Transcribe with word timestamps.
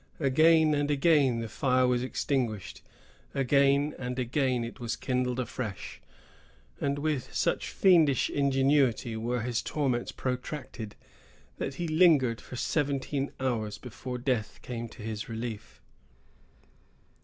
Again 0.19 0.73
and 0.73 0.89
again 0.89 1.41
the 1.41 1.47
fire 1.47 1.85
was 1.85 2.01
extinguished; 2.01 2.81
again 3.35 3.93
and 3.99 4.17
again 4.17 4.63
it 4.63 4.79
was 4.79 4.95
kindled 4.95 5.39
afresh; 5.39 6.01
and 6.79 6.97
with 6.97 7.31
such 7.31 7.69
fiendish 7.69 8.27
ingenuity 8.27 9.15
were 9.15 9.41
his 9.41 9.61
torments 9.61 10.11
protracted, 10.11 10.95
that 11.59 11.75
he 11.75 11.87
lingered 11.87 12.41
for 12.41 12.55
seventeen 12.55 13.31
hours 13.39 13.77
before 13.77 14.17
death 14.17 14.57
came 14.63 14.89
to 14.89 15.03
his 15.03 15.29
relief. 15.29 15.83